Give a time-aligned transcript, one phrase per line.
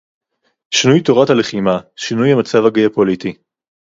[0.73, 3.33] שינוי תורת הלחימה, שינוי המצב הגיאופוליטי